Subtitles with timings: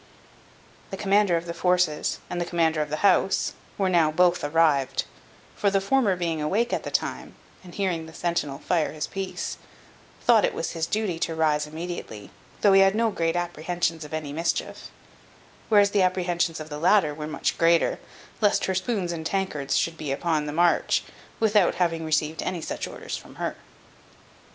[0.89, 5.03] The commander of the forces, and the commander of the house, were now both arrived;
[5.55, 9.59] for the former being awake at the time, and hearing the centinel fire his piece,
[10.19, 14.33] thought it his duty to rise immediately, though he had no great apprehensions of any
[14.33, 14.89] mischief;
[15.69, 17.99] whereas the apprehensions of the latter were much greater,
[18.41, 21.03] lest her spoons and tankards should be upon the march,
[21.39, 23.55] without having received any such orders from her.